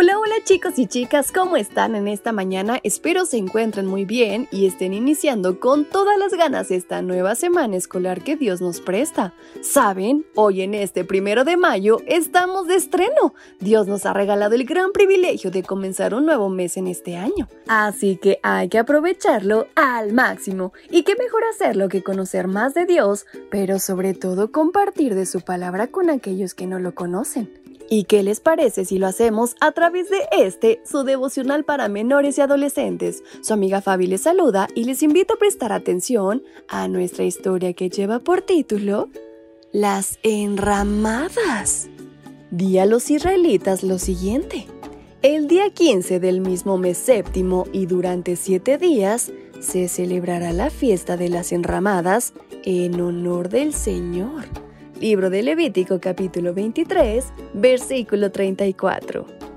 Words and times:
Hola, 0.00 0.16
hola 0.16 0.36
chicos 0.44 0.78
y 0.78 0.86
chicas, 0.86 1.32
¿cómo 1.32 1.56
están 1.56 1.96
en 1.96 2.06
esta 2.06 2.30
mañana? 2.30 2.78
Espero 2.84 3.24
se 3.24 3.36
encuentren 3.36 3.84
muy 3.84 4.04
bien 4.04 4.46
y 4.52 4.68
estén 4.68 4.94
iniciando 4.94 5.58
con 5.58 5.84
todas 5.84 6.16
las 6.16 6.32
ganas 6.34 6.70
esta 6.70 7.02
nueva 7.02 7.34
semana 7.34 7.76
escolar 7.76 8.22
que 8.22 8.36
Dios 8.36 8.60
nos 8.60 8.80
presta. 8.80 9.34
¿Saben? 9.60 10.24
Hoy 10.36 10.62
en 10.62 10.74
este 10.74 11.04
primero 11.04 11.42
de 11.42 11.56
mayo 11.56 11.98
estamos 12.06 12.68
de 12.68 12.76
estreno. 12.76 13.34
Dios 13.58 13.88
nos 13.88 14.06
ha 14.06 14.12
regalado 14.12 14.54
el 14.54 14.66
gran 14.66 14.92
privilegio 14.92 15.50
de 15.50 15.64
comenzar 15.64 16.14
un 16.14 16.26
nuevo 16.26 16.48
mes 16.48 16.76
en 16.76 16.86
este 16.86 17.16
año. 17.16 17.48
Así 17.66 18.18
que 18.22 18.38
hay 18.44 18.68
que 18.68 18.78
aprovecharlo 18.78 19.66
al 19.74 20.12
máximo. 20.12 20.72
Y 20.92 21.02
qué 21.02 21.16
mejor 21.16 21.42
hacerlo 21.52 21.88
que 21.88 22.04
conocer 22.04 22.46
más 22.46 22.72
de 22.72 22.86
Dios, 22.86 23.26
pero 23.50 23.80
sobre 23.80 24.14
todo 24.14 24.52
compartir 24.52 25.16
de 25.16 25.26
su 25.26 25.40
palabra 25.40 25.88
con 25.88 26.08
aquellos 26.08 26.54
que 26.54 26.68
no 26.68 26.78
lo 26.78 26.94
conocen. 26.94 27.67
¿Y 27.90 28.04
qué 28.04 28.22
les 28.22 28.40
parece 28.40 28.84
si 28.84 28.98
lo 28.98 29.06
hacemos 29.06 29.56
a 29.60 29.72
través 29.72 30.10
de 30.10 30.18
este, 30.32 30.82
su 30.84 31.04
devocional 31.04 31.64
para 31.64 31.88
menores 31.88 32.36
y 32.36 32.42
adolescentes? 32.42 33.22
Su 33.40 33.54
amiga 33.54 33.80
Fabi 33.80 34.06
les 34.06 34.22
saluda 34.22 34.68
y 34.74 34.84
les 34.84 35.02
invito 35.02 35.34
a 35.34 35.38
prestar 35.38 35.72
atención 35.72 36.42
a 36.68 36.86
nuestra 36.88 37.24
historia 37.24 37.72
que 37.72 37.88
lleva 37.88 38.18
por 38.18 38.42
título 38.42 39.08
Las 39.72 40.18
enramadas. 40.22 41.88
Di 42.50 42.78
a 42.78 42.84
los 42.84 43.10
israelitas 43.10 43.82
lo 43.82 43.98
siguiente. 43.98 44.66
El 45.22 45.48
día 45.48 45.70
15 45.70 46.20
del 46.20 46.40
mismo 46.42 46.76
mes 46.76 46.98
séptimo 46.98 47.64
y 47.72 47.86
durante 47.86 48.36
siete 48.36 48.76
días 48.76 49.32
se 49.60 49.88
celebrará 49.88 50.52
la 50.52 50.68
fiesta 50.68 51.16
de 51.16 51.30
las 51.30 51.52
enramadas 51.52 52.34
en 52.64 53.00
honor 53.00 53.48
del 53.48 53.72
Señor. 53.72 54.67
Libro 55.00 55.30
de 55.30 55.44
Levítico 55.44 56.00
capítulo 56.00 56.52
23, 56.52 57.24
versículo 57.54 58.32
34. 58.32 59.47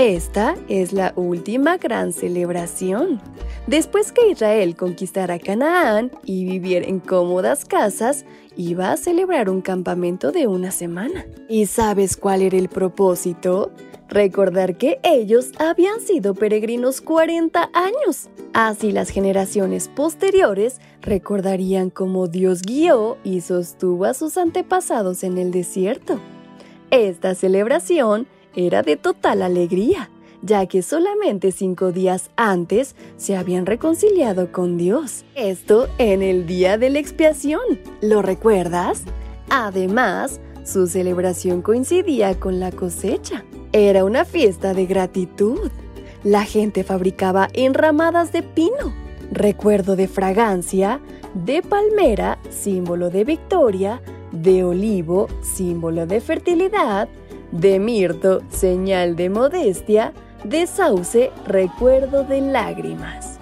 Esta 0.00 0.56
es 0.70 0.94
la 0.94 1.12
última 1.14 1.76
gran 1.76 2.14
celebración. 2.14 3.20
Después 3.66 4.12
que 4.12 4.30
Israel 4.30 4.74
conquistara 4.74 5.38
Canaán 5.38 6.10
y 6.24 6.46
viviera 6.46 6.86
en 6.86 7.00
cómodas 7.00 7.66
casas, 7.66 8.24
iba 8.56 8.92
a 8.92 8.96
celebrar 8.96 9.50
un 9.50 9.60
campamento 9.60 10.32
de 10.32 10.46
una 10.46 10.70
semana. 10.70 11.26
¿Y 11.50 11.66
sabes 11.66 12.16
cuál 12.16 12.40
era 12.40 12.56
el 12.56 12.70
propósito? 12.70 13.72
Recordar 14.08 14.78
que 14.78 15.00
ellos 15.02 15.50
habían 15.58 16.00
sido 16.00 16.32
peregrinos 16.32 17.02
40 17.02 17.68
años. 17.74 18.30
Así 18.54 18.92
las 18.92 19.10
generaciones 19.10 19.88
posteriores 19.88 20.80
recordarían 21.02 21.90
cómo 21.90 22.26
Dios 22.26 22.62
guió 22.62 23.18
y 23.22 23.42
sostuvo 23.42 24.06
a 24.06 24.14
sus 24.14 24.38
antepasados 24.38 25.24
en 25.24 25.36
el 25.36 25.50
desierto. 25.50 26.18
Esta 26.90 27.34
celebración 27.34 28.26
era 28.54 28.82
de 28.82 28.96
total 28.96 29.42
alegría, 29.42 30.10
ya 30.42 30.66
que 30.66 30.82
solamente 30.82 31.52
cinco 31.52 31.92
días 31.92 32.30
antes 32.36 32.96
se 33.16 33.36
habían 33.36 33.66
reconciliado 33.66 34.52
con 34.52 34.78
Dios. 34.78 35.24
Esto 35.34 35.88
en 35.98 36.22
el 36.22 36.46
día 36.46 36.78
de 36.78 36.90
la 36.90 36.98
expiación. 36.98 37.60
¿Lo 38.00 38.22
recuerdas? 38.22 39.02
Además, 39.50 40.40
su 40.64 40.86
celebración 40.86 41.62
coincidía 41.62 42.38
con 42.38 42.60
la 42.60 42.70
cosecha. 42.70 43.44
Era 43.72 44.04
una 44.04 44.24
fiesta 44.24 44.74
de 44.74 44.86
gratitud. 44.86 45.70
La 46.24 46.44
gente 46.44 46.84
fabricaba 46.84 47.48
enramadas 47.52 48.32
de 48.32 48.42
pino, 48.42 48.94
recuerdo 49.32 49.96
de 49.96 50.08
fragancia, 50.08 51.00
de 51.34 51.62
palmera, 51.62 52.38
símbolo 52.50 53.10
de 53.10 53.24
victoria, 53.24 54.02
de 54.32 54.64
olivo, 54.64 55.28
símbolo 55.42 56.06
de 56.06 56.20
fertilidad, 56.20 57.08
de 57.52 57.78
mirto, 57.78 58.42
señal 58.50 59.16
de 59.16 59.30
modestia, 59.30 60.12
de 60.44 60.66
sauce, 60.66 61.30
recuerdo 61.46 62.24
de 62.24 62.40
lágrimas. 62.40 63.38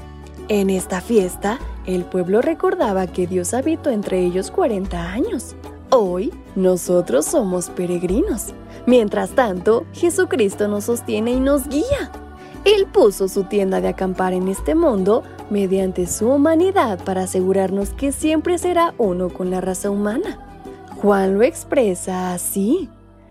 En 0.48 0.70
esta 0.70 1.00
fiesta, 1.00 1.58
el 1.86 2.04
pueblo 2.04 2.40
recordaba 2.40 3.06
que 3.06 3.26
Dios 3.26 3.54
habitó 3.54 3.90
entre 3.90 4.20
ellos 4.20 4.50
40 4.50 5.12
años. 5.12 5.54
Hoy, 5.90 6.32
nosotros 6.56 7.26
somos 7.26 7.70
peregrinos. 7.70 8.54
Mientras 8.86 9.30
tanto, 9.30 9.84
Jesucristo 9.92 10.68
nos 10.68 10.84
sostiene 10.84 11.32
y 11.32 11.40
nos 11.40 11.68
guía. 11.68 12.10
Él 12.64 12.86
puso 12.86 13.28
su 13.28 13.44
tienda 13.44 13.80
de 13.80 13.88
acampar 13.88 14.32
en 14.32 14.48
este 14.48 14.74
mundo 14.74 15.22
mediante 15.50 16.06
su 16.06 16.28
humanidad 16.28 17.02
para 17.04 17.22
asegurarnos 17.22 17.90
que 17.90 18.12
siempre 18.12 18.58
será 18.58 18.94
uno 18.98 19.28
con 19.28 19.50
la 19.50 19.60
raza 19.60 19.90
humana. 19.90 20.38
Juan 21.00 21.34
lo 21.34 21.42
expresa 21.42 22.32
así. 22.32 22.90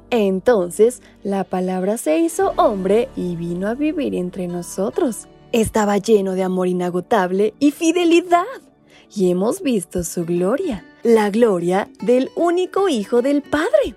Entonces 0.10 1.02
la 1.24 1.44
palabra 1.44 1.98
se 1.98 2.18
hizo 2.20 2.54
hombre 2.56 3.10
y 3.16 3.36
vino 3.36 3.68
a 3.68 3.74
vivir 3.74 4.16
entre 4.16 4.48
nosotros. 4.48 5.28
Estaba 5.52 5.98
lleno 5.98 6.34
de 6.34 6.44
amor 6.44 6.68
inagotable 6.68 7.54
y 7.60 7.72
fidelidad. 7.72 8.46
Y 9.14 9.32
hemos 9.32 9.62
visto 9.62 10.04
su 10.04 10.26
gloria, 10.26 10.86
la 11.04 11.30
gloria 11.30 11.90
del 12.02 12.30
único 12.36 12.90
Hijo 12.90 13.22
del 13.22 13.42
Padre. 13.42 13.96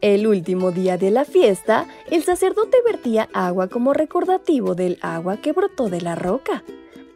El 0.00 0.26
último 0.26 0.72
día 0.72 0.98
de 0.98 1.10
la 1.10 1.24
fiesta, 1.24 1.86
el 2.10 2.22
sacerdote 2.22 2.76
vertía 2.84 3.28
agua 3.32 3.68
como 3.68 3.92
recordativo 3.92 4.74
del 4.74 4.98
agua 5.00 5.38
que 5.38 5.52
brotó 5.52 5.88
de 5.88 6.00
la 6.00 6.14
roca. 6.14 6.62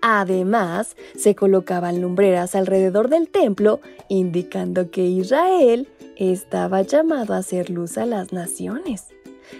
Además, 0.02 0.96
se 1.16 1.34
colocaban 1.34 2.00
lumbreras 2.00 2.54
alrededor 2.54 3.08
del 3.08 3.28
templo, 3.28 3.80
indicando 4.08 4.90
que 4.90 5.04
Israel 5.04 5.88
estaba 6.16 6.82
llamado 6.82 7.34
a 7.34 7.38
hacer 7.38 7.70
luz 7.70 7.98
a 7.98 8.06
las 8.06 8.32
naciones. 8.32 9.08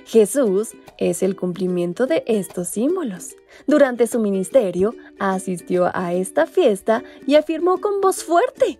Jesús 0.06 0.70
es 0.98 1.22
el 1.22 1.36
cumplimiento 1.36 2.06
de 2.06 2.22
estos 2.26 2.68
símbolos. 2.68 3.36
Durante 3.66 4.06
su 4.06 4.20
ministerio, 4.20 4.94
asistió 5.18 5.90
a 5.94 6.14
esta 6.14 6.46
fiesta 6.46 7.02
y 7.26 7.34
afirmó 7.34 7.80
con 7.80 8.00
voz 8.00 8.22
fuerte, 8.24 8.78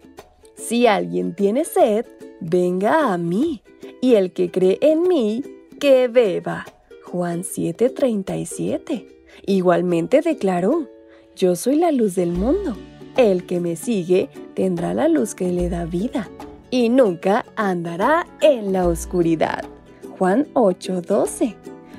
Si 0.55 0.87
alguien 0.87 1.35
tiene 1.35 1.65
sed, 1.65 2.05
venga 2.41 3.13
a 3.13 3.19
mí 3.19 3.63
y 4.03 4.15
el 4.17 4.33
que 4.33 4.51
cree 4.51 4.79
en 4.83 5.03
mí, 5.03 5.43
que 5.81 6.07
beba. 6.09 6.67
Juan 7.05 7.45
7:37. 7.45 9.07
Igualmente 9.47 10.21
declaró, 10.21 10.87
yo 11.41 11.57
soy 11.57 11.77
la 11.77 11.91
luz 11.91 12.17
del 12.17 12.33
mundo. 12.33 12.77
El 13.17 13.47
que 13.47 13.61
me 13.61 13.75
sigue 13.75 14.29
tendrá 14.55 14.93
la 14.93 15.09
luz 15.09 15.35
que 15.35 15.51
le 15.51 15.71
da 15.71 15.87
vida 15.87 16.29
y 16.71 16.91
nunca 16.91 17.47
andará 17.57 18.27
en 18.43 18.75
la 18.75 18.87
oscuridad. 18.87 19.65
Juan 20.19 20.49
8:12. 20.53 21.57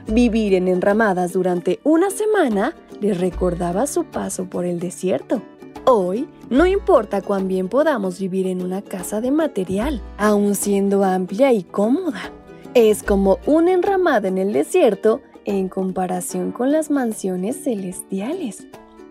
Vivir 0.08 0.54
en 0.54 0.68
enramadas 0.68 1.34
durante 1.34 1.80
una 1.84 2.12
semana 2.12 2.76
le 3.02 3.16
recordaba 3.16 3.88
su 3.88 4.04
paso 4.04 4.46
por 4.46 4.64
el 4.64 4.80
desierto. 4.80 5.42
Hoy, 5.86 6.28
no 6.52 6.68
importa 6.68 7.24
cuán 7.24 7.48
bien 7.48 7.68
podamos 7.68 8.20
vivir 8.20 8.46
en 8.46 8.62
una 8.62 8.84
casa 8.84 9.22
de 9.22 9.32
material, 9.32 10.02
aun 10.20 10.54
siendo 10.54 11.04
amplia 11.04 11.52
y 11.52 11.64
cómoda. 11.64 12.32
Es 12.76 13.02
como 13.02 13.40
una 13.48 13.74
enramada 13.74 14.28
en 14.28 14.38
el 14.38 14.54
desierto 14.54 15.22
en 15.46 15.68
comparación 15.68 16.52
con 16.52 16.72
las 16.72 16.92
mansiones 16.92 17.64
celestiales. 17.64 18.68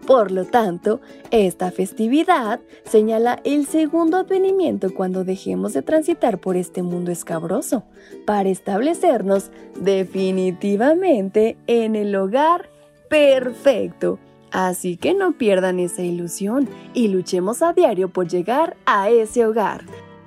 Por 0.06 0.30
lo 0.32 0.44
tanto, 0.44 1.00
esta 1.30 1.70
festividad 1.70 2.60
señala 2.84 3.40
el 3.44 3.66
segundo 3.66 4.16
advenimiento 4.16 4.92
cuando 4.94 5.24
dejemos 5.24 5.72
de 5.72 5.82
transitar 5.82 6.38
por 6.38 6.56
este 6.56 6.82
mundo 6.82 7.10
escabroso, 7.10 7.84
para 8.26 8.48
establecernos 8.48 9.50
definitivamente 9.78 11.56
en 11.66 11.96
el 11.96 12.14
hogar 12.16 12.68
perfecto 13.08 14.18
Así 14.50 14.96
que 14.96 15.14
no 15.14 15.32
pierdan 15.32 15.78
esa 15.78 16.02
ilusión 16.02 16.68
y 16.92 17.08
luchemos 17.08 17.62
a 17.62 17.72
diario 17.72 18.08
por 18.08 18.28
llegar 18.28 18.76
a 18.84 19.08
ese 19.10 19.46
hogar. 19.46 19.84